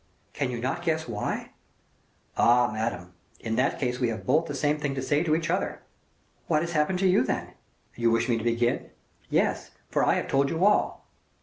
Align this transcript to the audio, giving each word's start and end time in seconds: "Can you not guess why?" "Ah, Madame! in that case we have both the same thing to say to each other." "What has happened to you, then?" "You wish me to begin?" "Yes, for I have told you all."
"Can 0.33 0.49
you 0.49 0.59
not 0.59 0.81
guess 0.81 1.07
why?" 1.07 1.51
"Ah, 2.35 2.71
Madame! 2.73 3.13
in 3.39 3.55
that 3.57 3.77
case 3.77 3.99
we 3.99 4.07
have 4.09 4.25
both 4.25 4.47
the 4.47 4.55
same 4.55 4.79
thing 4.79 4.95
to 4.95 5.01
say 5.03 5.21
to 5.21 5.35
each 5.35 5.51
other." 5.51 5.81
"What 6.47 6.63
has 6.63 6.71
happened 6.71 6.97
to 7.01 7.07
you, 7.07 7.23
then?" 7.23 7.53
"You 7.95 8.09
wish 8.09 8.27
me 8.27 8.39
to 8.39 8.43
begin?" 8.43 8.89
"Yes, 9.29 9.69
for 9.91 10.03
I 10.03 10.15
have 10.15 10.27
told 10.27 10.49
you 10.49 10.65
all." 10.65 11.05